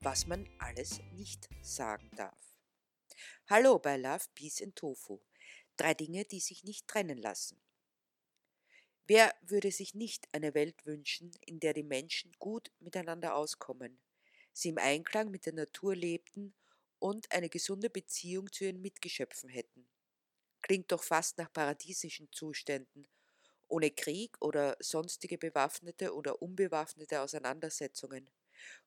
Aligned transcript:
was 0.00 0.26
man 0.26 0.48
alles 0.58 1.00
nicht 1.12 1.48
sagen 1.60 2.10
darf. 2.16 2.54
Hallo 3.48 3.78
bei 3.78 3.96
Love, 3.96 4.24
Peace 4.34 4.62
and 4.62 4.76
Tofu. 4.76 5.20
Drei 5.76 5.94
Dinge, 5.94 6.24
die 6.24 6.40
sich 6.40 6.64
nicht 6.64 6.86
trennen 6.86 7.18
lassen. 7.18 7.60
Wer 9.06 9.34
würde 9.42 9.72
sich 9.72 9.94
nicht 9.94 10.28
eine 10.32 10.54
Welt 10.54 10.84
wünschen, 10.84 11.32
in 11.46 11.60
der 11.60 11.72
die 11.72 11.82
Menschen 11.82 12.32
gut 12.38 12.70
miteinander 12.78 13.34
auskommen, 13.34 13.98
sie 14.52 14.68
im 14.68 14.78
Einklang 14.78 15.30
mit 15.30 15.46
der 15.46 15.54
Natur 15.54 15.96
lebten 15.96 16.54
und 16.98 17.32
eine 17.32 17.48
gesunde 17.48 17.88
Beziehung 17.88 18.52
zu 18.52 18.64
ihren 18.64 18.82
Mitgeschöpfen 18.82 19.48
hätten? 19.48 19.88
Klingt 20.60 20.92
doch 20.92 21.02
fast 21.02 21.38
nach 21.38 21.52
paradiesischen 21.52 22.30
Zuständen, 22.32 23.08
ohne 23.66 23.90
Krieg 23.90 24.36
oder 24.40 24.76
sonstige 24.80 25.38
bewaffnete 25.38 26.14
oder 26.14 26.42
unbewaffnete 26.42 27.20
Auseinandersetzungen. 27.20 28.28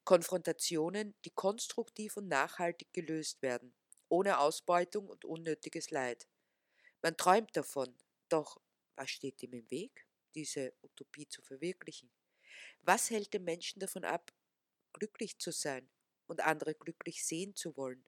Konfrontationen, 0.04 1.16
die 1.26 1.32
konstruktiv 1.32 2.18
und 2.18 2.28
nachhaltig 2.28 2.94
gelöst 2.94 3.42
werden, 3.42 3.74
ohne 4.10 4.40
Ausbeutung 4.40 5.08
und 5.08 5.26
unnötiges 5.26 5.92
Leid. 5.92 6.28
Man 7.02 7.18
träumt 7.18 7.56
davon, 7.56 7.96
doch 8.30 8.60
was 8.96 9.10
steht 9.12 9.44
ihm 9.44 9.54
im 9.54 9.70
Weg, 9.72 10.08
diese 10.36 10.74
Utopie 10.82 11.28
zu 11.28 11.42
verwirklichen? 11.42 12.12
Was 12.82 13.10
hält 13.10 13.34
den 13.34 13.44
Menschen 13.44 13.80
davon 13.80 14.06
ab, 14.06 14.32
glücklich 14.94 15.40
zu 15.40 15.52
sein 15.52 15.90
und 16.28 16.42
andere 16.42 16.76
glücklich 16.76 17.26
sehen 17.26 17.56
zu 17.56 17.78
wollen? 17.78 18.06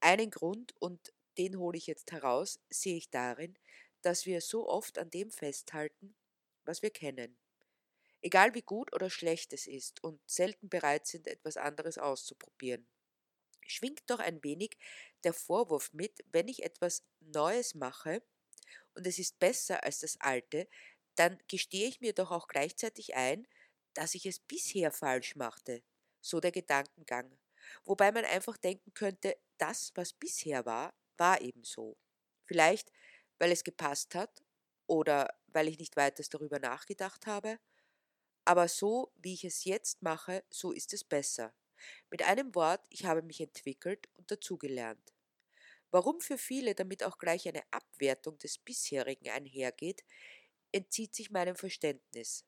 Einen 0.00 0.30
Grund, 0.30 0.74
und 0.80 1.12
den 1.38 1.58
hole 1.58 1.76
ich 1.78 1.86
jetzt 1.88 2.12
heraus, 2.12 2.60
sehe 2.70 2.96
ich 2.96 3.10
darin, 3.10 3.58
dass 4.02 4.26
wir 4.26 4.40
so 4.40 4.68
oft 4.68 4.98
an 4.98 5.10
dem 5.10 5.30
festhalten, 5.30 6.14
was 6.64 6.82
wir 6.82 6.90
kennen. 6.90 7.36
Egal 8.24 8.54
wie 8.54 8.62
gut 8.62 8.92
oder 8.94 9.10
schlecht 9.10 9.52
es 9.52 9.66
ist 9.66 10.02
und 10.02 10.18
selten 10.26 10.70
bereit 10.70 11.06
sind, 11.06 11.26
etwas 11.26 11.58
anderes 11.58 11.98
auszuprobieren. 11.98 12.88
Schwingt 13.66 14.02
doch 14.08 14.18
ein 14.18 14.42
wenig 14.42 14.78
der 15.24 15.34
Vorwurf 15.34 15.92
mit, 15.92 16.24
wenn 16.32 16.48
ich 16.48 16.62
etwas 16.64 17.04
Neues 17.20 17.74
mache 17.74 18.22
und 18.94 19.06
es 19.06 19.18
ist 19.18 19.38
besser 19.38 19.84
als 19.84 20.00
das 20.00 20.18
Alte, 20.20 20.68
dann 21.16 21.38
gestehe 21.48 21.86
ich 21.86 22.00
mir 22.00 22.14
doch 22.14 22.30
auch 22.30 22.48
gleichzeitig 22.48 23.14
ein, 23.14 23.46
dass 23.94 24.14
ich 24.14 24.26
es 24.26 24.40
bisher 24.40 24.90
falsch 24.90 25.36
machte. 25.36 25.82
So 26.22 26.40
der 26.40 26.52
Gedankengang. 26.52 27.38
Wobei 27.84 28.10
man 28.10 28.24
einfach 28.24 28.56
denken 28.56 28.94
könnte, 28.94 29.36
das, 29.58 29.92
was 29.96 30.14
bisher 30.14 30.64
war, 30.66 30.94
war 31.18 31.42
eben 31.42 31.64
so. 31.64 31.98
Vielleicht, 32.46 32.90
weil 33.38 33.52
es 33.52 33.64
gepasst 33.64 34.14
hat 34.14 34.42
oder 34.86 35.28
weil 35.48 35.68
ich 35.68 35.78
nicht 35.78 35.96
weiter 35.96 36.24
darüber 36.30 36.58
nachgedacht 36.58 37.26
habe. 37.26 37.58
Aber 38.44 38.68
so, 38.68 39.12
wie 39.16 39.34
ich 39.34 39.44
es 39.44 39.64
jetzt 39.64 40.02
mache, 40.02 40.44
so 40.50 40.72
ist 40.72 40.92
es 40.92 41.04
besser. 41.04 41.54
Mit 42.10 42.22
einem 42.22 42.54
Wort, 42.54 42.84
ich 42.90 43.04
habe 43.04 43.22
mich 43.22 43.40
entwickelt 43.40 44.08
und 44.14 44.30
dazugelernt. 44.30 45.12
Warum 45.90 46.20
für 46.20 46.38
viele 46.38 46.74
damit 46.74 47.04
auch 47.04 47.18
gleich 47.18 47.46
eine 47.48 47.62
Abwertung 47.70 48.38
des 48.38 48.58
bisherigen 48.58 49.30
einhergeht, 49.30 50.04
entzieht 50.72 51.14
sich 51.14 51.30
meinem 51.30 51.56
Verständnis. 51.56 52.44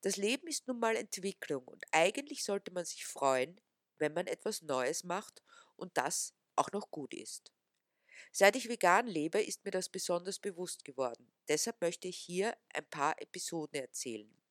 Das 0.00 0.16
Leben 0.16 0.46
ist 0.48 0.66
nun 0.66 0.78
mal 0.80 0.96
Entwicklung 0.96 1.64
und 1.64 1.84
eigentlich 1.92 2.44
sollte 2.44 2.72
man 2.72 2.84
sich 2.84 3.06
freuen, 3.06 3.60
wenn 3.98 4.12
man 4.14 4.26
etwas 4.26 4.62
Neues 4.62 5.04
macht 5.04 5.42
und 5.76 5.96
das 5.96 6.34
auch 6.56 6.72
noch 6.72 6.90
gut 6.90 7.14
ist. 7.14 7.52
Seit 8.32 8.56
ich 8.56 8.68
vegan 8.68 9.06
lebe, 9.06 9.42
ist 9.42 9.64
mir 9.64 9.70
das 9.70 9.88
besonders 9.88 10.38
bewusst 10.38 10.84
geworden. 10.84 11.30
Deshalb 11.48 11.80
möchte 11.80 12.08
ich 12.08 12.16
hier 12.16 12.56
ein 12.72 12.88
paar 12.88 13.20
Episoden 13.20 13.80
erzählen. 13.80 14.43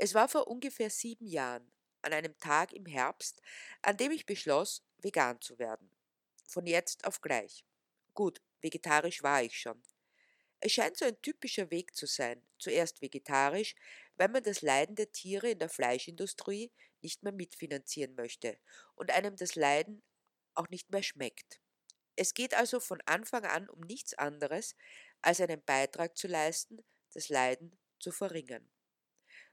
Es 0.00 0.14
war 0.14 0.28
vor 0.28 0.46
ungefähr 0.46 0.90
sieben 0.90 1.26
Jahren, 1.26 1.72
an 2.02 2.12
einem 2.12 2.38
Tag 2.38 2.72
im 2.72 2.86
Herbst, 2.86 3.42
an 3.82 3.96
dem 3.96 4.12
ich 4.12 4.26
beschloss, 4.26 4.84
vegan 4.98 5.40
zu 5.40 5.58
werden. 5.58 5.90
Von 6.46 6.66
jetzt 6.66 7.04
auf 7.04 7.20
gleich. 7.20 7.64
Gut, 8.14 8.40
vegetarisch 8.60 9.24
war 9.24 9.42
ich 9.42 9.58
schon. 9.58 9.82
Es 10.60 10.72
scheint 10.72 10.96
so 10.96 11.04
ein 11.04 11.20
typischer 11.20 11.72
Weg 11.72 11.96
zu 11.96 12.06
sein, 12.06 12.46
zuerst 12.58 13.02
vegetarisch, 13.02 13.74
weil 14.16 14.28
man 14.28 14.44
das 14.44 14.62
Leiden 14.62 14.94
der 14.94 15.10
Tiere 15.10 15.50
in 15.50 15.58
der 15.58 15.68
Fleischindustrie 15.68 16.70
nicht 17.00 17.24
mehr 17.24 17.32
mitfinanzieren 17.32 18.14
möchte 18.14 18.56
und 18.94 19.10
einem 19.10 19.34
das 19.34 19.56
Leiden 19.56 20.04
auch 20.54 20.68
nicht 20.68 20.90
mehr 20.90 21.02
schmeckt. 21.02 21.60
Es 22.14 22.34
geht 22.34 22.54
also 22.54 22.78
von 22.78 23.00
Anfang 23.06 23.44
an 23.44 23.68
um 23.68 23.80
nichts 23.80 24.14
anderes, 24.14 24.76
als 25.22 25.40
einen 25.40 25.64
Beitrag 25.64 26.16
zu 26.16 26.28
leisten, 26.28 26.84
das 27.14 27.28
Leiden 27.28 27.76
zu 27.98 28.12
verringern. 28.12 28.68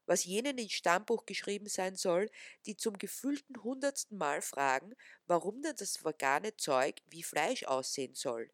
Was 0.05 0.23
jenen 0.23 0.57
ins 0.57 0.73
Stammbuch 0.73 1.25
geschrieben 1.25 1.67
sein 1.67 1.95
soll, 1.95 2.29
die 2.66 2.77
zum 2.77 2.97
gefühlten 2.97 3.63
hundertsten 3.63 4.17
Mal 4.17 4.41
fragen, 4.41 4.93
warum 5.25 5.61
denn 5.61 5.75
das 5.75 6.03
vegane 6.03 6.55
Zeug 6.57 7.01
wie 7.07 7.23
Fleisch 7.23 7.63
aussehen 7.63 8.15
soll. 8.15 8.51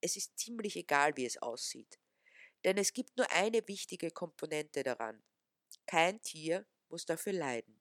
Es 0.00 0.16
ist 0.16 0.38
ziemlich 0.38 0.76
egal, 0.76 1.16
wie 1.16 1.26
es 1.26 1.40
aussieht. 1.40 1.98
Denn 2.64 2.78
es 2.78 2.92
gibt 2.92 3.16
nur 3.16 3.30
eine 3.30 3.66
wichtige 3.68 4.10
Komponente 4.10 4.82
daran. 4.82 5.22
Kein 5.86 6.22
Tier 6.22 6.66
muss 6.88 7.04
dafür 7.06 7.32
leiden. 7.32 7.80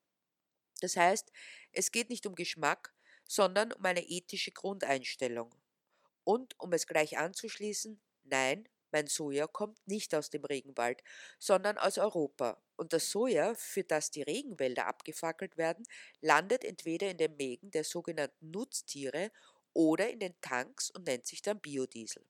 Das 0.82 0.98
heißt, 0.98 1.32
es 1.72 1.92
geht 1.92 2.10
nicht 2.10 2.26
um 2.26 2.36
Geschmack, 2.36 2.94
sondern 3.26 3.72
um 3.72 3.86
eine 3.86 4.06
ethische 4.08 4.52
Grundeinstellung. 4.52 5.56
Und 6.26 6.60
um 6.60 6.74
es 6.74 6.88
gleich 6.88 7.18
anzuschließen, 7.18 8.02
nein, 8.24 8.68
mein 8.94 9.08
Soja 9.08 9.48
kommt 9.48 9.80
nicht 9.88 10.16
aus 10.16 10.30
dem 10.32 10.46
Regenwald, 10.46 11.04
sondern 11.40 11.78
aus 11.78 11.98
Europa. 11.98 12.64
Und 12.78 12.94
das 12.94 13.12
Soja, 13.12 13.56
für 13.56 13.84
das 13.84 14.12
die 14.12 14.24
Regenwälder 14.24 14.88
abgefackelt 14.88 15.58
werden, 15.58 15.86
landet 16.22 16.64
entweder 16.66 17.10
in 17.12 17.18
den 17.18 17.36
Mägen 17.38 17.72
der 17.72 17.84
sogenannten 17.84 18.52
Nutztiere 18.52 19.32
oder 19.74 20.10
in 20.10 20.20
den 20.20 20.36
Tanks 20.42 20.92
und 20.92 21.06
nennt 21.08 21.28
sich 21.28 21.42
dann 21.42 21.60
Biodiesel. 21.62 22.26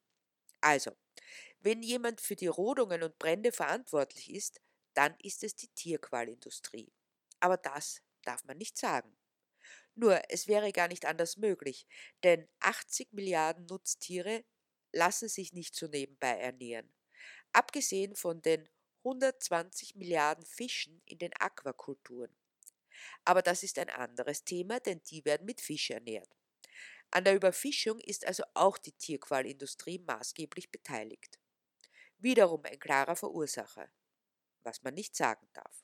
Also, 0.61 0.91
wenn 1.61 1.83
jemand 1.83 2.21
für 2.21 2.35
die 2.35 2.47
Rodungen 2.47 3.03
und 3.03 3.19
Brände 3.19 3.51
verantwortlich 3.51 4.31
ist, 4.33 4.61
dann 4.93 5.15
ist 5.21 5.43
es 5.43 5.55
die 5.55 5.69
Tierqualindustrie. 5.69 6.93
Aber 7.39 7.57
das 7.57 8.01
darf 8.23 8.43
man 8.45 8.57
nicht 8.57 8.77
sagen. 8.77 9.17
Nur, 9.95 10.21
es 10.29 10.47
wäre 10.47 10.71
gar 10.71 10.87
nicht 10.87 11.05
anders 11.05 11.37
möglich, 11.37 11.87
denn 12.23 12.47
80 12.59 13.13
Milliarden 13.13 13.65
Nutztiere 13.67 14.43
lassen 14.93 15.27
sich 15.27 15.53
nicht 15.53 15.75
so 15.75 15.87
nebenbei 15.87 16.37
ernähren. 16.39 16.91
Abgesehen 17.51 18.15
von 18.15 18.41
den 18.41 18.69
120 19.03 19.95
Milliarden 19.95 20.45
Fischen 20.45 21.01
in 21.05 21.17
den 21.17 21.33
Aquakulturen. 21.39 22.33
Aber 23.25 23.41
das 23.41 23.63
ist 23.63 23.77
ein 23.79 23.89
anderes 23.89 24.45
Thema, 24.45 24.79
denn 24.79 25.01
die 25.03 25.25
werden 25.25 25.45
mit 25.45 25.59
Fisch 25.59 25.89
ernährt. 25.89 26.29
An 27.11 27.25
der 27.25 27.35
Überfischung 27.35 27.99
ist 27.99 28.25
also 28.25 28.43
auch 28.53 28.77
die 28.77 28.93
Tierqualindustrie 28.93 29.99
maßgeblich 29.99 30.71
beteiligt. 30.71 31.39
Wiederum 32.17 32.63
ein 32.63 32.79
klarer 32.79 33.15
Verursacher, 33.15 33.89
was 34.63 34.81
man 34.83 34.93
nicht 34.93 35.15
sagen 35.15 35.47
darf. 35.53 35.83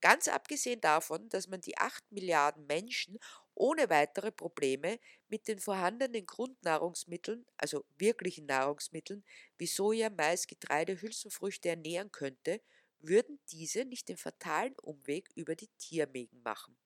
Ganz 0.00 0.28
abgesehen 0.28 0.80
davon, 0.80 1.28
dass 1.28 1.46
man 1.46 1.60
die 1.60 1.78
8 1.78 2.10
Milliarden 2.10 2.66
Menschen 2.66 3.18
ohne 3.54 3.90
weitere 3.90 4.32
Probleme 4.32 4.98
mit 5.28 5.48
den 5.48 5.58
vorhandenen 5.58 6.26
Grundnahrungsmitteln, 6.26 7.46
also 7.56 7.84
wirklichen 7.98 8.46
Nahrungsmitteln 8.46 9.24
wie 9.58 9.66
Soja, 9.66 10.10
Mais, 10.10 10.46
Getreide, 10.46 11.00
Hülsenfrüchte 11.00 11.70
ernähren 11.70 12.12
könnte, 12.12 12.60
würden 13.00 13.40
diese 13.50 13.84
nicht 13.84 14.08
den 14.08 14.16
fatalen 14.16 14.74
Umweg 14.80 15.30
über 15.34 15.54
die 15.56 15.68
Tiermägen 15.78 16.42
machen. 16.42 16.76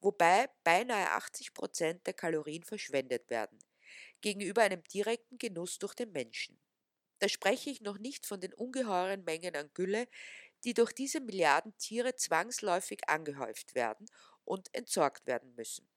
Wobei 0.00 0.48
beinahe 0.64 1.10
80 1.12 1.54
Prozent 1.54 2.06
der 2.06 2.14
Kalorien 2.14 2.64
verschwendet 2.64 3.30
werden, 3.30 3.58
gegenüber 4.20 4.62
einem 4.62 4.82
direkten 4.84 5.38
Genuss 5.38 5.78
durch 5.78 5.94
den 5.94 6.12
Menschen. 6.12 6.58
Da 7.20 7.28
spreche 7.28 7.70
ich 7.70 7.80
noch 7.80 7.98
nicht 7.98 8.26
von 8.26 8.40
den 8.40 8.52
ungeheuren 8.52 9.24
Mengen 9.24 9.54
an 9.54 9.70
Gülle, 9.74 10.08
die 10.64 10.74
durch 10.74 10.92
diese 10.92 11.20
Milliarden 11.20 11.76
Tiere 11.78 12.16
zwangsläufig 12.16 13.08
angehäuft 13.08 13.74
werden 13.74 14.06
und 14.44 14.74
entsorgt 14.74 15.26
werden 15.26 15.54
müssen, 15.54 15.88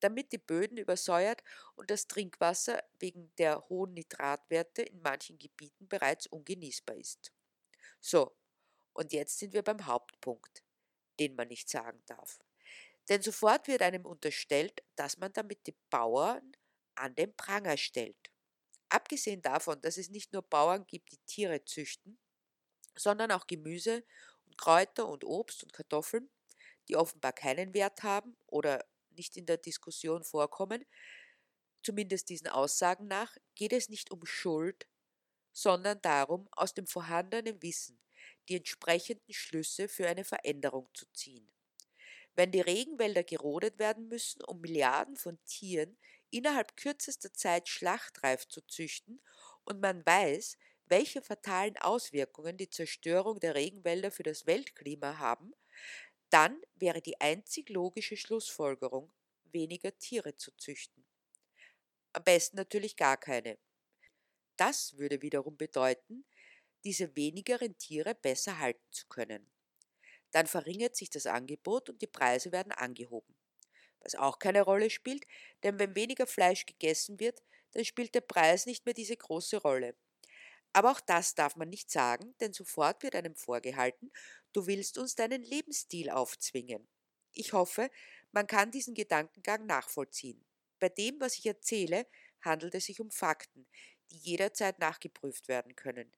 damit 0.00 0.32
die 0.32 0.38
Böden 0.38 0.78
übersäuert 0.78 1.42
und 1.76 1.90
das 1.90 2.06
Trinkwasser 2.08 2.82
wegen 2.98 3.32
der 3.38 3.68
hohen 3.68 3.94
Nitratwerte 3.94 4.82
in 4.82 5.00
manchen 5.02 5.38
Gebieten 5.38 5.88
bereits 5.88 6.26
ungenießbar 6.26 6.96
ist. 6.96 7.32
So, 8.00 8.36
und 8.92 9.12
jetzt 9.12 9.38
sind 9.38 9.52
wir 9.52 9.62
beim 9.62 9.86
Hauptpunkt, 9.86 10.64
den 11.18 11.34
man 11.34 11.48
nicht 11.48 11.68
sagen 11.68 12.02
darf. 12.06 12.40
Denn 13.08 13.22
sofort 13.22 13.68
wird 13.68 13.82
einem 13.82 14.06
unterstellt, 14.06 14.82
dass 14.96 15.18
man 15.18 15.32
damit 15.32 15.66
die 15.66 15.76
Bauern 15.90 16.52
an 16.94 17.14
den 17.14 17.34
Pranger 17.36 17.76
stellt. 17.76 18.30
Abgesehen 18.88 19.42
davon, 19.42 19.80
dass 19.80 19.96
es 19.96 20.10
nicht 20.10 20.32
nur 20.32 20.42
Bauern 20.42 20.86
gibt, 20.86 21.12
die 21.12 21.18
Tiere 21.26 21.64
züchten, 21.64 22.18
sondern 22.96 23.32
auch 23.32 23.46
Gemüse 23.46 24.04
und 24.46 24.58
Kräuter 24.58 25.08
und 25.08 25.24
Obst 25.24 25.62
und 25.62 25.72
Kartoffeln, 25.72 26.30
die 26.88 26.96
offenbar 26.96 27.32
keinen 27.32 27.74
Wert 27.74 28.02
haben 28.02 28.36
oder 28.46 28.84
nicht 29.12 29.36
in 29.36 29.46
der 29.46 29.58
Diskussion 29.58 30.24
vorkommen, 30.24 30.84
zumindest 31.82 32.28
diesen 32.28 32.48
Aussagen 32.48 33.06
nach, 33.06 33.36
geht 33.54 33.72
es 33.72 33.88
nicht 33.88 34.10
um 34.10 34.24
Schuld, 34.26 34.86
sondern 35.52 36.00
darum, 36.02 36.48
aus 36.52 36.74
dem 36.74 36.86
vorhandenen 36.86 37.62
Wissen 37.62 38.00
die 38.48 38.56
entsprechenden 38.56 39.32
Schlüsse 39.32 39.88
für 39.88 40.08
eine 40.08 40.24
Veränderung 40.24 40.88
zu 40.94 41.06
ziehen. 41.12 41.50
Wenn 42.34 42.52
die 42.52 42.60
Regenwälder 42.60 43.24
gerodet 43.24 43.78
werden 43.78 44.08
müssen, 44.08 44.42
um 44.44 44.60
Milliarden 44.60 45.16
von 45.16 45.38
Tieren 45.44 45.98
innerhalb 46.30 46.76
kürzester 46.76 47.32
Zeit 47.32 47.68
schlachtreif 47.68 48.48
zu 48.48 48.60
züchten 48.62 49.20
und 49.64 49.80
man 49.80 50.04
weiß, 50.06 50.56
welche 50.86 51.22
fatalen 51.22 51.76
Auswirkungen 51.78 52.56
die 52.56 52.70
Zerstörung 52.70 53.40
der 53.40 53.54
Regenwälder 53.54 54.10
für 54.10 54.22
das 54.24 54.46
Weltklima 54.46 55.18
haben, 55.18 55.54
dann 56.30 56.60
wäre 56.76 57.02
die 57.02 57.20
einzig 57.20 57.68
logische 57.70 58.16
Schlussfolgerung, 58.16 59.12
weniger 59.52 59.96
Tiere 59.98 60.36
zu 60.36 60.50
züchten. 60.56 61.04
Am 62.12 62.22
besten 62.22 62.56
natürlich 62.56 62.96
gar 62.96 63.16
keine. 63.16 63.58
Das 64.56 64.96
würde 64.96 65.22
wiederum 65.22 65.56
bedeuten, 65.56 66.24
diese 66.84 67.16
wenigeren 67.16 67.76
Tiere 67.78 68.14
besser 68.14 68.58
halten 68.60 68.86
zu 68.92 69.06
können. 69.08 69.50
Dann 70.32 70.46
verringert 70.46 70.96
sich 70.96 71.10
das 71.10 71.26
Angebot 71.26 71.90
und 71.90 72.02
die 72.02 72.06
Preise 72.08 72.52
werden 72.52 72.72
angehoben. 72.72 73.36
Was 74.00 74.14
auch 74.16 74.38
keine 74.38 74.62
Rolle 74.62 74.90
spielt, 74.90 75.26
denn 75.64 75.78
wenn 75.78 75.94
weniger 75.96 76.26
Fleisch 76.26 76.66
gegessen 76.66 77.20
wird, 77.20 77.42
dann 77.72 77.84
spielt 77.84 78.14
der 78.14 78.22
Preis 78.22 78.66
nicht 78.66 78.86
mehr 78.86 78.94
diese 78.94 79.16
große 79.16 79.58
Rolle. 79.58 79.96
Aber 80.72 80.92
auch 80.92 81.00
das 81.00 81.34
darf 81.34 81.56
man 81.56 81.68
nicht 81.68 81.90
sagen, 81.90 82.34
denn 82.40 82.52
sofort 82.52 83.02
wird 83.02 83.14
einem 83.14 83.34
vorgehalten, 83.36 84.12
du 84.52 84.66
willst 84.66 84.98
uns 84.98 85.14
deinen 85.14 85.42
Lebensstil 85.42 86.10
aufzwingen. 86.10 86.88
Ich 87.32 87.52
hoffe, 87.52 87.90
man 88.32 88.46
kann 88.46 88.70
diesen 88.70 88.94
Gedankengang 88.94 89.66
nachvollziehen. 89.66 90.44
Bei 90.78 90.88
dem, 90.88 91.20
was 91.20 91.36
ich 91.38 91.46
erzähle, 91.46 92.06
handelt 92.40 92.74
es 92.74 92.86
sich 92.86 93.00
um 93.00 93.10
Fakten, 93.10 93.66
die 94.10 94.16
jederzeit 94.18 94.78
nachgeprüft 94.78 95.48
werden 95.48 95.76
können. 95.76 96.12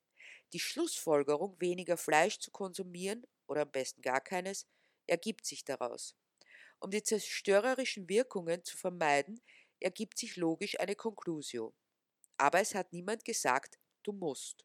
Die 0.53 0.61
Schlussfolgerung, 0.61 1.61
weniger 1.61 1.97
Fleisch 1.97 2.39
zu 2.39 2.51
konsumieren, 2.51 3.27
oder 3.47 3.63
am 3.63 3.73
besten 3.73 4.03
gar 4.03 4.21
keines, 4.21 4.67
ergibt 5.07 5.45
sich 5.47 5.65
daraus. 5.65 6.15
Um 6.81 6.91
die 6.91 7.03
zerstörerischen 7.03 8.09
Wirkungen 8.09 8.65
zu 8.65 8.77
vermeiden, 8.77 9.41
ergibt 9.81 10.19
sich 10.19 10.37
logisch 10.37 10.79
eine 10.81 10.97
Conclusio. 10.97 11.75
Aber 12.39 12.61
es 12.61 12.75
hat 12.75 12.93
niemand 12.93 13.25
gesagt, 13.25 13.79
du 14.03 14.13
musst. 14.13 14.65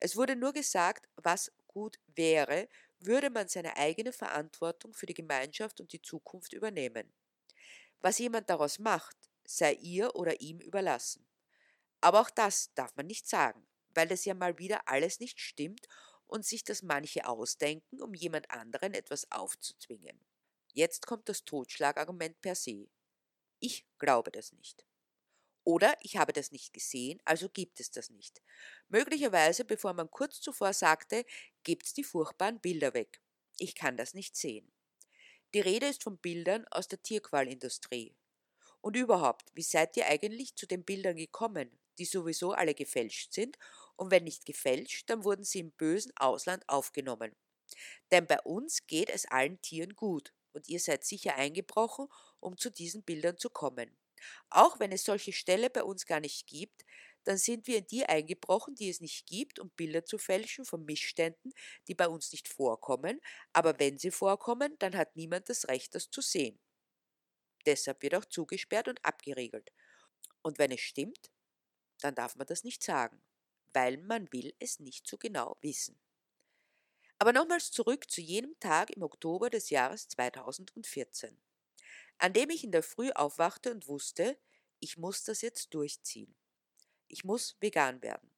Es 0.00 0.16
wurde 0.16 0.36
nur 0.36 0.52
gesagt, 0.52 1.08
was 1.16 1.52
gut 1.66 1.98
wäre, 2.14 2.68
würde 3.00 3.30
man 3.30 3.48
seine 3.48 3.76
eigene 3.76 4.12
Verantwortung 4.12 4.94
für 4.94 5.06
die 5.06 5.14
Gemeinschaft 5.14 5.80
und 5.80 5.92
die 5.92 6.02
Zukunft 6.02 6.52
übernehmen. 6.52 7.12
Was 8.00 8.18
jemand 8.18 8.50
daraus 8.50 8.78
macht, 8.78 9.16
sei 9.44 9.74
ihr 9.74 10.14
oder 10.16 10.40
ihm 10.40 10.60
überlassen. 10.60 11.26
Aber 12.00 12.20
auch 12.20 12.30
das 12.30 12.72
darf 12.74 12.94
man 12.96 13.06
nicht 13.06 13.28
sagen, 13.28 13.66
weil 13.94 14.10
es 14.10 14.24
ja 14.24 14.34
mal 14.34 14.58
wieder 14.58 14.88
alles 14.88 15.20
nicht 15.20 15.40
stimmt 15.40 15.86
und 16.26 16.44
sich 16.44 16.64
das 16.64 16.82
manche 16.82 17.26
ausdenken, 17.28 18.00
um 18.02 18.14
jemand 18.14 18.50
anderen 18.50 18.94
etwas 18.94 19.30
aufzuzwingen. 19.30 20.18
Jetzt 20.72 21.06
kommt 21.06 21.28
das 21.28 21.44
Totschlagargument 21.44 22.40
per 22.40 22.54
se. 22.54 22.88
Ich 23.60 23.86
glaube 23.98 24.32
das 24.32 24.52
nicht. 24.52 24.84
Oder 25.64 25.96
ich 26.00 26.16
habe 26.16 26.32
das 26.32 26.50
nicht 26.50 26.72
gesehen, 26.72 27.20
also 27.24 27.48
gibt 27.48 27.78
es 27.80 27.90
das 27.90 28.10
nicht. 28.10 28.42
Möglicherweise, 28.88 29.64
bevor 29.64 29.92
man 29.92 30.10
kurz 30.10 30.40
zuvor 30.40 30.72
sagte, 30.72 31.24
gibt's 31.62 31.94
die 31.94 32.04
furchtbaren 32.04 32.60
Bilder 32.60 32.94
weg. 32.94 33.20
Ich 33.58 33.74
kann 33.74 33.96
das 33.96 34.14
nicht 34.14 34.36
sehen. 34.36 34.72
Die 35.54 35.60
Rede 35.60 35.86
ist 35.86 36.02
von 36.02 36.18
Bildern 36.18 36.66
aus 36.70 36.88
der 36.88 37.02
Tierqualindustrie. 37.02 38.16
Und 38.80 38.96
überhaupt, 38.96 39.50
wie 39.54 39.62
seid 39.62 39.96
ihr 39.96 40.06
eigentlich 40.06 40.56
zu 40.56 40.66
den 40.66 40.82
Bildern 40.84 41.16
gekommen, 41.16 41.78
die 41.98 42.06
sowieso 42.06 42.52
alle 42.52 42.74
gefälscht 42.74 43.32
sind? 43.32 43.56
Und 43.96 44.10
wenn 44.10 44.24
nicht 44.24 44.46
gefälscht, 44.46 45.08
dann 45.10 45.24
wurden 45.24 45.44
sie 45.44 45.60
im 45.60 45.70
bösen 45.72 46.12
Ausland 46.16 46.68
aufgenommen. 46.68 47.36
Denn 48.10 48.26
bei 48.26 48.40
uns 48.40 48.86
geht 48.86 49.10
es 49.10 49.26
allen 49.26 49.60
Tieren 49.62 49.94
gut 49.94 50.32
und 50.52 50.68
ihr 50.68 50.80
seid 50.80 51.04
sicher 51.04 51.36
eingebrochen, 51.36 52.08
um 52.40 52.56
zu 52.58 52.70
diesen 52.70 53.02
Bildern 53.02 53.38
zu 53.38 53.50
kommen. 53.50 53.96
Auch 54.50 54.80
wenn 54.80 54.92
es 54.92 55.04
solche 55.04 55.32
Ställe 55.32 55.70
bei 55.70 55.82
uns 55.84 56.06
gar 56.06 56.20
nicht 56.20 56.46
gibt, 56.46 56.84
dann 57.24 57.38
sind 57.38 57.66
wir 57.66 57.78
in 57.78 57.86
die 57.86 58.04
eingebrochen, 58.06 58.74
die 58.74 58.88
es 58.88 59.00
nicht 59.00 59.26
gibt, 59.26 59.58
um 59.58 59.70
Bilder 59.70 60.04
zu 60.04 60.18
fälschen 60.18 60.64
von 60.64 60.84
Missständen, 60.84 61.52
die 61.88 61.94
bei 61.94 62.08
uns 62.08 62.32
nicht 62.32 62.48
vorkommen, 62.48 63.20
aber 63.52 63.78
wenn 63.78 63.98
sie 63.98 64.10
vorkommen, 64.10 64.76
dann 64.78 64.96
hat 64.96 65.14
niemand 65.16 65.48
das 65.48 65.68
Recht, 65.68 65.94
das 65.94 66.10
zu 66.10 66.20
sehen. 66.20 66.58
Deshalb 67.66 68.02
wird 68.02 68.14
auch 68.14 68.24
zugesperrt 68.24 68.86
und 68.86 69.04
abgeriegelt. 69.04 69.72
Und 70.42 70.58
wenn 70.58 70.70
es 70.72 70.80
stimmt, 70.80 71.30
dann 72.00 72.14
darf 72.14 72.36
man 72.36 72.46
das 72.46 72.64
nicht 72.64 72.82
sagen, 72.84 73.22
weil 73.72 73.98
man 73.98 74.32
will 74.32 74.54
es 74.60 74.80
nicht 74.80 75.06
so 75.08 75.18
genau 75.18 75.56
wissen. 75.62 75.98
Aber 77.18 77.32
nochmals 77.32 77.70
zurück 77.70 78.10
zu 78.10 78.20
jenem 78.20 78.54
Tag 78.60 78.90
im 78.90 79.02
Oktober 79.02 79.48
des 79.48 79.70
Jahres 79.70 80.08
2014 80.08 81.40
an 82.22 82.32
dem 82.32 82.50
ich 82.50 82.62
in 82.62 82.70
der 82.70 82.84
Früh 82.84 83.10
aufwachte 83.10 83.72
und 83.72 83.88
wusste, 83.88 84.38
ich 84.78 84.96
muss 84.96 85.24
das 85.24 85.42
jetzt 85.42 85.74
durchziehen. 85.74 86.32
Ich 87.08 87.24
muss 87.24 87.56
vegan 87.60 88.00
werden. 88.00 88.30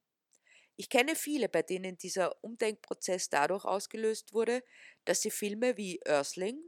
Ich 0.76 0.88
kenne 0.88 1.14
viele, 1.14 1.50
bei 1.50 1.60
denen 1.60 1.98
dieser 1.98 2.42
Umdenkprozess 2.42 3.28
dadurch 3.28 3.66
ausgelöst 3.66 4.32
wurde, 4.32 4.64
dass 5.04 5.20
sie 5.20 5.30
Filme 5.30 5.76
wie 5.76 6.00
Earthling 6.06 6.58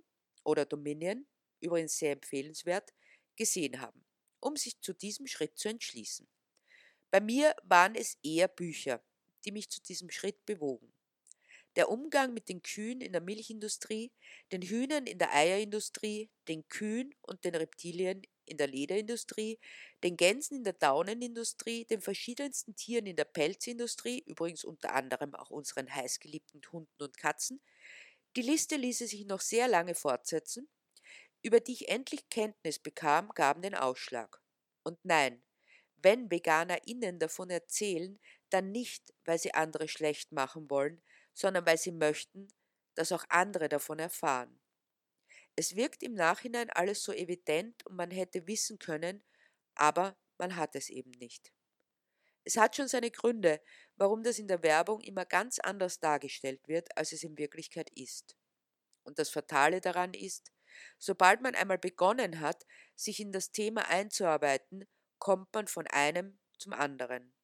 oder 0.45 0.67
Dominion, 0.67 1.27
übrigens 1.61 1.97
sehr 1.97 2.13
empfehlenswert, 2.13 2.93
gesehen 3.35 3.81
haben, 3.81 4.05
um 4.41 4.55
sich 4.55 4.79
zu 4.83 4.93
diesem 4.93 5.27
Schritt 5.27 5.57
zu 5.57 5.71
entschließen. 5.71 6.29
Bei 7.11 7.21
mir 7.23 7.57
waren 7.63 7.95
es 7.95 8.19
eher 8.23 8.49
Bücher, 8.49 9.03
die 9.47 9.53
mich 9.53 9.71
zu 9.71 9.81
diesem 9.81 10.11
Schritt 10.11 10.45
bewogen. 10.45 10.93
Der 11.77 11.91
Umgang 11.91 12.33
mit 12.35 12.49
den 12.49 12.63
Kühen 12.63 13.01
in 13.01 13.13
der 13.13 13.21
Milchindustrie, 13.21 14.11
den 14.51 14.63
Hühnern 14.63 15.07
in 15.07 15.19
der 15.19 15.35
Eierindustrie, 15.35 16.31
den 16.49 16.67
Kühen 16.69 17.15
und 17.23 17.45
den 17.45 17.55
Reptilien 17.55 18.23
in 18.47 18.57
der 18.57 18.67
Lederindustrie, 18.67 19.59
den 20.03 20.17
Gänsen 20.17 20.59
in 20.59 20.65
der 20.65 20.73
Daunenindustrie, 20.73 21.85
den 21.85 22.01
verschiedensten 22.01 22.75
Tieren 22.77 23.07
in 23.07 23.17
der 23.17 23.25
Pelzindustrie, 23.25 24.21
übrigens 24.27 24.65
unter 24.65 24.95
anderem 24.95 25.35
auch 25.35 25.51
unseren 25.51 25.93
heißgeliebten 25.95 26.63
Hunden 26.73 27.03
und 27.03 27.19
Katzen. 27.19 27.61
Die 28.37 28.43
Liste 28.43 28.77
ließe 28.77 29.07
sich 29.07 29.27
noch 29.27 29.41
sehr 29.41 29.69
lange 29.69 29.95
fortsetzen, 29.95 30.69
über 31.43 31.61
die 31.61 31.73
ich 31.73 31.89
endlich 31.89 32.29
Kenntnis 32.31 32.79
bekam, 32.79 33.31
gaben 33.31 33.63
den 33.63 33.75
Ausschlag. 33.75 34.41
Und 34.83 34.99
nein, 35.05 35.43
wenn 35.97 36.31
VeganerInnen 36.31 37.19
davon 37.19 37.51
erzählen, 37.51 38.19
dann 38.51 38.73
nicht, 38.73 39.13
weil 39.25 39.39
sie 39.39 39.55
andere 39.55 39.89
schlecht 39.89 40.33
machen 40.33 40.71
wollen, 40.71 41.03
sondern 41.37 41.67
weil 41.67 41.77
sie 41.77 41.93
möchten, 41.93 42.49
dass 42.95 43.13
auch 43.13 43.25
andere 43.29 43.69
davon 43.69 43.99
erfahren. 43.99 44.59
Es 45.55 45.77
wirkt 45.77 46.03
im 46.03 46.15
Nachhinein 46.15 46.71
alles 46.71 47.03
so 47.03 47.13
evident 47.13 47.85
und 47.87 47.95
man 47.95 48.11
hätte 48.11 48.47
wissen 48.47 48.79
können, 48.79 49.23
aber 49.75 50.17
man 50.39 50.57
hat 50.57 50.75
es 50.75 50.89
eben 50.89 51.11
nicht. 51.13 51.53
Es 52.45 52.57
hat 52.57 52.77
schon 52.77 52.89
seine 52.89 53.11
Gründe, 53.11 53.61
warum 53.97 54.23
das 54.23 54.39
in 54.39 54.49
der 54.49 54.63
Werbung 54.63 55.01
immer 55.01 55.27
ganz 55.27 55.59
anders 55.59 56.01
dargestellt 56.01 56.67
wird, 56.69 56.97
als 56.97 57.13
es 57.13 57.23
in 57.23 57.37
Wirklichkeit 57.37 57.91
ist. 57.91 58.37
Und 59.05 59.19
das 59.19 59.29
Fatale 59.29 59.81
daran 59.81 60.15
ist, 60.15 60.53
sobald 60.99 61.43
man 61.43 61.55
einmal 61.55 61.79
begonnen 61.79 62.41
hat, 62.41 62.67
sich 62.95 63.21
in 63.21 63.33
das 63.33 63.51
Thema 63.51 63.89
einzuarbeiten, 63.89 64.87
kommt 65.19 65.53
man 65.53 65.67
von 65.67 65.87
einem 65.89 66.39
zum 66.59 66.73
anderen. 66.73 67.36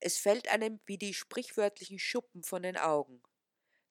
Es 0.00 0.18
fällt 0.18 0.48
einem 0.48 0.80
wie 0.86 0.98
die 0.98 1.14
sprichwörtlichen 1.14 1.98
Schuppen 1.98 2.42
von 2.42 2.62
den 2.62 2.76
Augen. 2.76 3.22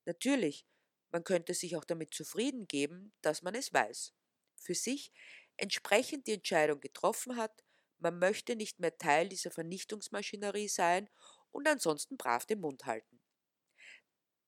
Natürlich, 0.06 0.66
man 1.12 1.24
könnte 1.24 1.54
sich 1.54 1.76
auch 1.78 1.86
damit 1.86 2.14
zufrieden 2.14 2.68
geben, 2.68 3.14
dass 3.22 3.42
man 3.44 3.56
es 3.56 3.74
weiß. 3.74 4.14
Für 4.58 4.76
sich 4.76 5.12
entsprechend 5.58 6.28
die 6.28 6.34
Entscheidung 6.34 6.80
getroffen 6.82 7.38
hat, 7.38 7.64
man 8.00 8.20
möchte 8.20 8.56
nicht 8.56 8.80
mehr 8.80 8.98
Teil 8.98 9.30
dieser 9.30 9.52
Vernichtungsmaschinerie 9.52 10.68
sein 10.70 11.10
und 11.52 11.68
ansonsten 11.68 12.18
brav 12.18 12.46
den 12.46 12.62
Mund 12.62 12.86
halten. 12.86 13.20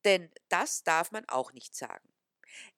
Denn 0.05 0.29
das 0.49 0.83
darf 0.83 1.11
man 1.11 1.27
auch 1.29 1.53
nicht 1.53 1.75
sagen. 1.75 2.07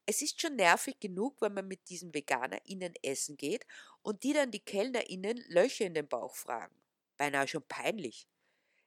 Es 0.05 0.21
ist 0.21 0.41
schon 0.41 0.55
nervig 0.57 0.99
genug, 0.99 1.41
wenn 1.41 1.53
man 1.53 1.67
mit 1.67 1.89
diesen 1.89 2.13
VeganerInnen 2.13 2.93
essen 3.03 3.37
geht 3.37 3.65
und 4.03 4.23
die 4.23 4.33
dann 4.33 4.51
die 4.51 4.59
KellnerInnen 4.59 5.37
Löcher 5.47 5.85
in 5.85 5.93
den 5.95 6.07
Bauch 6.07 6.35
fragen. 6.35 6.75
Beinahe 7.17 7.47
schon 7.47 7.63
peinlich. 7.67 8.27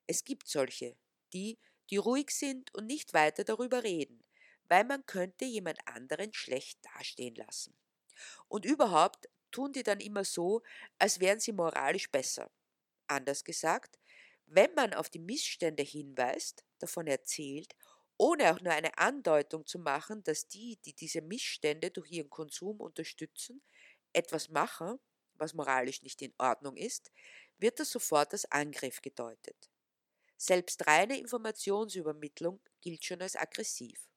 Es 0.06 0.25
gibt 0.25 0.49
solche, 0.49 0.96
die, 1.32 1.58
die 1.90 1.96
ruhig 1.96 2.30
sind 2.30 2.75
und 2.75 2.87
nicht 2.87 3.14
weiter 3.14 3.44
darüber 3.44 3.82
reden, 3.82 4.23
weil 4.68 4.84
man 4.84 5.04
könnte 5.06 5.44
jemand 5.44 5.78
anderen 5.87 6.32
schlecht 6.32 6.78
dastehen 6.94 7.34
lassen. 7.34 7.75
Und 8.49 8.64
überhaupt 8.64 9.28
tun 9.50 9.73
die 9.73 9.82
dann 9.82 10.00
immer 10.00 10.25
so, 10.25 10.62
als 10.99 11.20
wären 11.20 11.40
sie 11.40 11.52
moralisch 11.52 12.11
besser. 12.11 12.50
Anders 13.06 13.44
gesagt, 13.44 13.99
wenn 14.46 14.75
man 14.75 14.94
auf 14.94 15.08
die 15.08 15.18
Missstände 15.18 15.82
hinweist, 15.82 16.64
davon 16.78 17.06
erzählt, 17.06 17.75
ohne 18.16 18.54
auch 18.54 18.61
nur 18.61 18.73
eine 18.73 18.96
Andeutung 18.99 19.66
zu 19.66 19.78
machen, 19.78 20.23
dass 20.23 20.46
die, 20.46 20.76
die 20.84 20.94
diese 20.94 21.23
Missstände 21.23 21.90
durch 21.90 22.11
ihren 22.11 22.30
Konsum 22.30 22.80
unterstützen, 22.80 23.62
etwas 24.12 24.49
machen, 24.49 25.00
was 25.34 25.54
moralisch 25.54 26.02
nicht 26.02 26.23
in 26.23 26.32
Ordnung 26.38 26.76
ist, 26.76 27.11
wird 27.58 27.80
das 27.80 27.90
sofort 27.90 28.32
als 28.32 28.50
Angriff 28.50 29.00
gedeutet. 29.02 29.70
Selbst 30.46 30.86
reine 30.86 31.18
Informationsübermittlung 31.18 32.60
gilt 32.82 33.02
schon 33.02 33.22
als 33.22 33.34
aggressiv. 33.34 34.10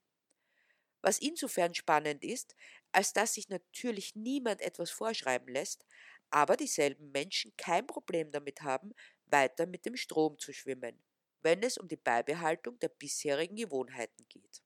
Was 1.02 1.20
insofern 1.20 1.74
spannend 1.74 2.22
ist, 2.22 2.54
als 2.92 3.14
dass 3.14 3.36
sich 3.36 3.48
natürlich 3.48 4.14
niemand 4.14 4.62
etwas 4.62 4.92
vorschreiben 4.92 5.48
lässt, 5.48 5.86
aber 6.30 6.58
dieselben 6.58 7.14
Menschen 7.14 7.56
kein 7.56 7.88
Problem 7.88 8.30
damit 8.30 8.62
haben, 8.62 8.94
weiter 9.28 9.66
mit 9.68 9.86
dem 9.86 9.96
Strom 9.96 10.38
zu 10.38 10.52
schwimmen, 10.52 11.02
wenn 11.44 11.64
es 11.64 11.78
um 11.78 11.88
die 11.88 11.96
Beibehaltung 11.96 12.78
der 12.80 12.90
bisherigen 12.90 13.56
Gewohnheiten 13.56 14.28
geht. 14.28 14.62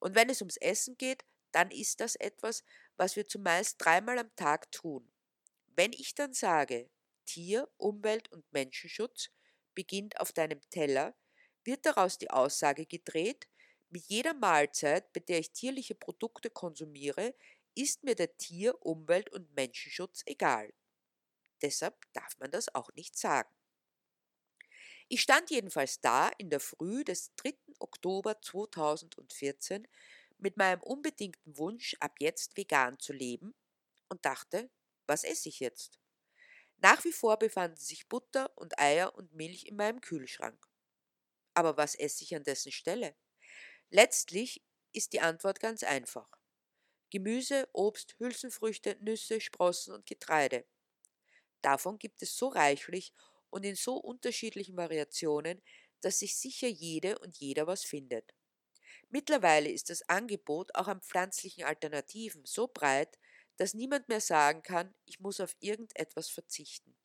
Und 0.00 0.16
wenn 0.16 0.28
es 0.28 0.40
ums 0.40 0.56
Essen 0.56 0.96
geht, 0.98 1.24
dann 1.52 1.70
ist 1.70 2.00
das 2.00 2.16
etwas, 2.16 2.64
was 2.96 3.14
wir 3.14 3.28
zumeist 3.28 3.76
dreimal 3.78 4.18
am 4.18 4.34
Tag 4.34 4.72
tun. 4.72 5.08
Wenn 5.76 5.92
ich 5.92 6.16
dann 6.16 6.32
sage, 6.32 6.90
Tier-, 7.26 7.70
Umwelt- 7.76 8.32
und 8.32 8.52
Menschenschutz 8.52 9.30
beginnt 9.74 10.20
auf 10.20 10.32
deinem 10.32 10.60
Teller, 10.70 11.14
wird 11.64 11.86
daraus 11.86 12.18
die 12.18 12.30
Aussage 12.30 12.86
gedreht, 12.86 13.48
mit 13.90 14.06
jeder 14.06 14.34
Mahlzeit, 14.34 15.12
bei 15.12 15.20
der 15.20 15.38
ich 15.38 15.52
tierliche 15.52 15.94
Produkte 15.94 16.50
konsumiere, 16.50 17.34
ist 17.74 18.02
mir 18.02 18.14
der 18.14 18.36
Tier-, 18.36 18.84
Umwelt- 18.84 19.30
und 19.30 19.54
Menschenschutz 19.54 20.22
egal. 20.26 20.72
Deshalb 21.62 21.94
darf 22.12 22.36
man 22.38 22.50
das 22.50 22.74
auch 22.74 22.92
nicht 22.94 23.16
sagen. 23.16 23.54
Ich 25.08 25.20
stand 25.20 25.50
jedenfalls 25.50 26.00
da 26.00 26.30
in 26.38 26.50
der 26.50 26.60
Früh 26.60 27.04
des 27.04 27.34
3. 27.36 27.54
Oktober 27.78 28.40
2014 28.40 29.86
mit 30.38 30.56
meinem 30.56 30.82
unbedingten 30.82 31.56
Wunsch, 31.56 31.94
ab 32.00 32.16
jetzt 32.20 32.56
vegan 32.56 32.98
zu 32.98 33.12
leben 33.12 33.54
und 34.08 34.24
dachte, 34.24 34.70
was 35.06 35.24
esse 35.24 35.48
ich 35.48 35.60
jetzt? 35.60 36.00
Nach 36.84 37.02
wie 37.02 37.12
vor 37.12 37.38
befanden 37.38 37.80
sich 37.80 38.10
Butter 38.10 38.52
und 38.58 38.78
Eier 38.78 39.14
und 39.14 39.32
Milch 39.32 39.64
in 39.64 39.76
meinem 39.76 40.02
Kühlschrank. 40.02 40.68
Aber 41.54 41.78
was 41.78 41.94
esse 41.94 42.22
ich 42.24 42.36
an 42.36 42.44
dessen 42.44 42.72
Stelle? 42.72 43.16
Letztlich 43.88 44.62
ist 44.92 45.14
die 45.14 45.22
Antwort 45.22 45.60
ganz 45.60 45.82
einfach. 45.82 46.28
Gemüse, 47.08 47.70
Obst, 47.72 48.16
Hülsenfrüchte, 48.18 48.98
Nüsse, 49.00 49.40
Sprossen 49.40 49.94
und 49.94 50.04
Getreide. 50.04 50.66
Davon 51.62 51.98
gibt 51.98 52.20
es 52.20 52.36
so 52.36 52.48
reichlich 52.48 53.14
und 53.48 53.64
in 53.64 53.76
so 53.76 53.96
unterschiedlichen 53.96 54.76
Variationen, 54.76 55.62
dass 56.02 56.18
sich 56.18 56.36
sicher 56.36 56.68
jede 56.68 57.18
und 57.20 57.38
jeder 57.38 57.66
was 57.66 57.82
findet. 57.82 58.34
Mittlerweile 59.08 59.70
ist 59.70 59.88
das 59.88 60.06
Angebot 60.10 60.74
auch 60.74 60.88
an 60.88 61.00
pflanzlichen 61.00 61.64
Alternativen 61.64 62.44
so 62.44 62.68
breit, 62.68 63.18
dass 63.56 63.74
niemand 63.74 64.08
mehr 64.08 64.20
sagen 64.20 64.62
kann, 64.62 64.94
ich 65.04 65.20
muss 65.20 65.40
auf 65.40 65.56
irgendetwas 65.60 66.28
verzichten, 66.30 66.96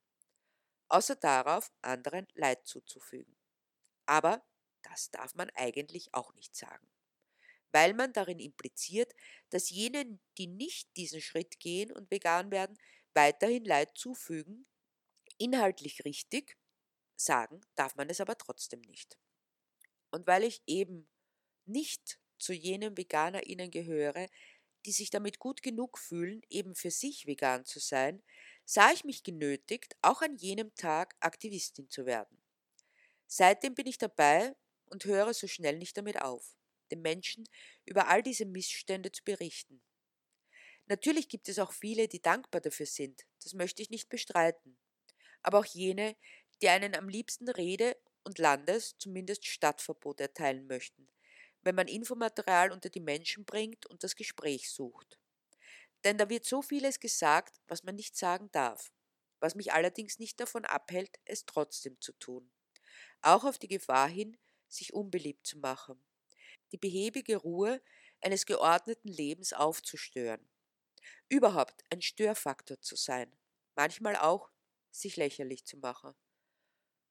außer 0.90 1.16
darauf, 1.16 1.72
anderen 1.82 2.28
Leid 2.34 2.66
zuzufügen. 2.68 3.36
Aber 4.06 4.44
das 4.84 5.12
darf 5.12 5.36
man 5.36 5.50
eigentlich 5.52 6.14
auch 6.14 6.34
nicht 6.36 6.56
sagen, 6.56 6.90
weil 7.72 7.94
man 7.94 8.14
darin 8.14 8.40
impliziert, 8.40 9.14
dass 9.50 9.70
jene, 9.70 10.20
die 10.38 10.48
nicht 10.48 10.96
diesen 10.98 11.22
Schritt 11.22 11.60
gehen 11.60 11.92
und 11.92 12.12
vegan 12.12 12.52
werden, 12.52 12.78
weiterhin 13.14 13.66
Leid 13.66 13.98
zufügen, 13.98 14.68
inhaltlich 15.38 16.06
richtig, 16.06 16.58
sagen 17.18 17.62
darf 17.76 17.96
man 17.96 18.10
es 18.10 18.22
aber 18.22 18.38
trotzdem 18.38 18.82
nicht. 18.82 19.18
Und 20.12 20.28
weil 20.28 20.44
ich 20.44 20.62
eben 20.68 21.10
nicht 21.66 22.20
zu 22.40 22.54
jenen 22.54 22.98
VeganerInnen 22.98 23.72
gehöre, 23.72 24.28
die 24.86 24.92
sich 24.92 25.10
damit 25.10 25.40
gut 25.40 25.62
genug 25.62 25.98
fühlen, 25.98 26.42
eben 26.50 26.76
für 26.76 26.92
sich 26.92 27.26
vegan 27.26 27.66
zu 27.66 27.80
sein, 27.80 28.24
sah 28.66 28.92
ich 28.92 29.04
mich 29.04 29.24
genötigt, 29.24 29.96
auch 30.02 30.22
an 30.22 30.36
jenem 30.36 30.74
Tag 30.76 31.16
Aktivistin 31.20 31.90
zu 31.90 32.06
werden. 32.06 32.42
Seitdem 33.28 33.76
bin 33.76 33.88
ich 33.88 33.98
dabei 33.98 34.56
und 34.86 35.06
höre 35.06 35.34
so 35.34 35.48
schnell 35.48 35.78
nicht 35.78 35.98
damit 35.98 36.22
auf, 36.22 36.56
den 36.92 37.02
Menschen 37.02 37.48
über 37.86 38.08
all 38.08 38.24
diese 38.24 38.46
Missstände 38.46 39.12
zu 39.12 39.24
berichten. 39.24 39.82
Natürlich 40.88 41.30
gibt 41.30 41.50
es 41.50 41.60
auch 41.60 41.72
viele, 41.72 42.08
die 42.08 42.22
dankbar 42.22 42.62
dafür 42.62 42.88
sind, 42.88 43.26
das 43.44 43.54
möchte 43.54 43.82
ich 43.82 43.92
nicht 43.92 44.10
bestreiten, 44.10 44.78
aber 45.42 45.60
auch 45.60 45.66
jene, 45.66 46.16
die 46.62 46.70
einen 46.70 46.96
am 46.96 47.08
liebsten 47.10 47.50
Rede 47.50 47.96
und 48.24 48.40
Landes, 48.40 48.98
zumindest 48.98 49.46
Stadtverbot 49.46 50.20
erteilen 50.20 50.68
möchten, 50.68 51.08
wenn 51.62 51.76
man 51.76 51.88
Infomaterial 51.88 52.72
unter 52.72 52.90
die 52.90 53.00
Menschen 53.00 53.46
bringt 53.46 53.86
und 53.86 54.04
das 54.04 54.16
Gespräch 54.16 54.72
sucht. 54.72 55.20
Denn 56.04 56.18
da 56.18 56.30
wird 56.30 56.46
so 56.46 56.62
vieles 56.62 57.00
gesagt, 57.00 57.60
was 57.68 57.84
man 57.84 57.96
nicht 57.96 58.16
sagen 58.16 58.50
darf, 58.52 58.92
was 59.40 59.56
mich 59.56 59.74
allerdings 59.74 60.20
nicht 60.20 60.40
davon 60.40 60.66
abhält, 60.66 61.20
es 61.26 61.46
trotzdem 61.46 62.00
zu 62.00 62.14
tun. 62.14 62.52
Auch 63.22 63.44
auf 63.44 63.58
die 63.58 63.68
Gefahr 63.68 64.08
hin, 64.08 64.38
sich 64.68 64.94
unbeliebt 64.94 65.46
zu 65.46 65.58
machen, 65.60 66.02
die 66.72 66.78
behäbige 66.78 67.38
Ruhe 67.38 67.82
eines 68.22 68.46
geordneten 68.46 69.10
Lebens 69.10 69.54
aufzustören, 69.54 70.50
überhaupt 71.28 71.84
ein 71.90 72.02
Störfaktor 72.02 72.82
zu 72.82 72.96
sein, 72.96 73.36
manchmal 73.76 74.16
auch 74.16 74.52
sich 74.92 75.18
lächerlich 75.18 75.66
zu 75.66 75.78
machen. 75.78 76.14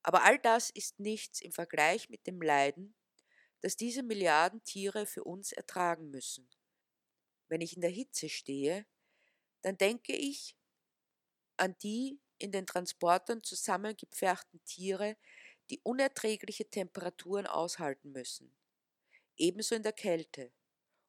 Aber 0.03 0.25
all 0.25 0.39
das 0.39 0.71
ist 0.71 1.01
nichts 1.01 1.41
im 1.41 1.53
Vergleich 1.53 2.09
mit 2.09 2.27
dem 2.27 2.41
Leiden, 2.41 2.95
das 3.61 3.77
diese 3.77 4.03
Milliarden 4.03 4.63
Tiere 4.65 5.07
für 5.07 5.25
uns 5.25 5.53
ertragen 5.53 6.11
müssen. 6.11 6.49
Wenn 7.49 7.61
ich 7.61 7.75
in 7.75 7.83
der 7.83 7.91
Hitze 7.91 8.29
stehe, 8.29 8.87
dann 9.63 9.79
denke 9.79 10.15
ich 10.15 10.57
an 11.57 11.77
die 11.83 12.21
in 12.39 12.53
den 12.53 12.67
Transportern 12.67 13.43
zusammengepferchten 13.43 14.63
Tiere, 14.65 15.17
die 15.71 15.81
unerträgliche 15.83 16.71
Temperaturen 16.71 17.47
aushalten 17.47 18.13
müssen. 18.13 18.55
Ebenso 19.37 19.75
in 19.75 19.83
der 19.85 19.93
Kälte, 19.93 20.53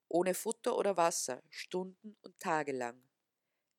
ohne 0.10 0.36
Futter 0.36 0.78
oder 0.78 0.98
Wasser, 0.98 1.44
Stunden 1.50 2.18
und 2.22 2.40
Tage 2.40 2.74
lang. 2.74 3.04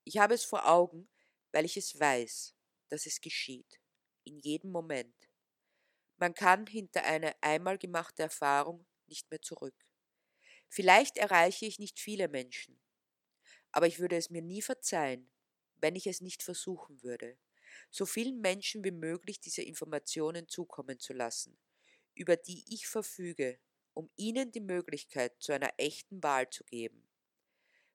Ich 0.05 0.19
habe 0.19 0.35
es 0.35 0.45
vor 0.45 0.69
Augen, 0.69 1.09
weil 1.53 1.67
ich 1.67 1.77
es 1.79 1.99
weiß, 2.00 2.55
dass 2.91 3.07
es 3.07 3.21
geschieht, 3.23 3.81
in 4.25 4.39
jedem 4.41 4.73
Moment. 4.73 5.30
Man 6.21 6.35
kann 6.35 6.69
hinter 6.69 7.03
eine 7.05 7.35
einmal 7.43 7.77
gemachte 7.77 8.23
Erfahrung 8.23 8.87
nicht 9.09 9.29
mehr 9.33 9.43
zurück. 9.43 9.75
Vielleicht 10.69 11.19
erreiche 11.19 11.67
ich 11.67 11.79
nicht 11.79 12.00
viele 12.00 12.29
Menschen, 12.29 12.81
aber 13.73 13.87
ich 13.87 13.99
würde 14.00 14.17
es 14.17 14.31
mir 14.31 14.43
nie 14.43 14.62
verzeihen, 14.62 15.31
wenn 15.77 15.97
ich 15.97 16.07
es 16.07 16.21
nicht 16.21 16.43
versuchen 16.43 17.03
würde, 17.03 17.39
so 17.91 18.07
vielen 18.07 18.41
Menschen 18.41 18.85
wie 18.85 18.91
möglich 18.93 19.41
diese 19.41 19.62
Informationen 19.62 20.49
zukommen 20.49 21.00
zu 21.00 21.12
lassen, 21.12 21.59
über 22.15 22.37
die 22.37 22.65
ich 22.75 22.89
verfüge, 22.89 23.61
um 23.95 24.11
ihnen 24.17 24.53
die 24.53 24.61
Möglichkeit 24.61 25.35
zu 25.41 25.53
einer 25.53 25.73
echten 25.79 26.23
Wahl 26.23 26.50
zu 26.50 26.65
geben. 26.65 27.09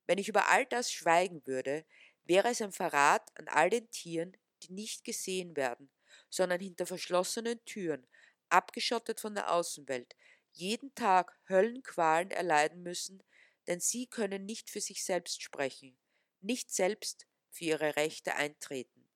Wenn 0.07 0.17
ich 0.17 0.29
über 0.29 0.49
all 0.49 0.65
das 0.65 0.91
schweigen 0.91 1.45
würde, 1.45 1.85
wäre 2.23 2.49
es 2.49 2.61
ein 2.61 2.71
Verrat 2.71 3.31
an 3.37 3.47
all 3.47 3.69
den 3.69 3.89
Tieren, 3.91 4.35
die 4.63 4.73
nicht 4.73 5.03
gesehen 5.03 5.55
werden, 5.55 5.91
sondern 6.29 6.59
hinter 6.59 6.85
verschlossenen 6.85 7.63
Türen 7.65 8.07
abgeschottet 8.49 9.19
von 9.19 9.35
der 9.35 9.51
Außenwelt, 9.51 10.15
jeden 10.51 10.93
Tag 10.95 11.37
Höllenqualen 11.49 12.31
erleiden 12.31 12.81
müssen, 12.83 13.21
denn 13.67 13.79
sie 13.79 14.07
können 14.07 14.45
nicht 14.45 14.69
für 14.69 14.81
sich 14.81 15.03
selbst 15.03 15.41
sprechen, 15.41 15.97
nicht 16.41 16.71
selbst 16.71 17.27
für 17.49 17.65
ihre 17.65 17.95
Rechte 17.95 18.35
eintreten. 18.35 19.09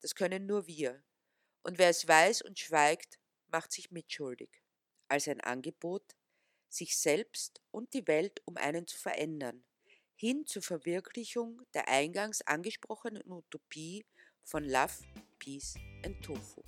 Das 0.00 0.14
können 0.14 0.46
nur 0.46 0.66
wir. 0.66 1.02
Und 1.62 1.78
wer 1.78 1.88
es 1.88 2.06
weiß 2.06 2.42
und 2.42 2.58
schweigt, 2.58 3.18
macht 3.48 3.72
sich 3.72 3.90
mitschuldig. 3.90 4.50
Als 5.08 5.28
ein 5.28 5.40
Angebot, 5.40 6.16
sich 6.68 6.98
selbst 6.98 7.62
und 7.70 7.94
die 7.94 8.06
Welt 8.06 8.42
um 8.44 8.56
einen 8.56 8.86
zu 8.86 8.98
verändern, 8.98 9.64
hin 10.16 10.46
zur 10.46 10.62
Verwirklichung 10.62 11.62
der 11.72 11.88
eingangs 11.88 12.42
angesprochenen 12.42 13.22
Utopie 13.30 14.04
von 14.42 14.64
Love, 14.64 15.04
Peace 15.38 15.74
and 16.04 16.22
Tofu. 16.22 16.62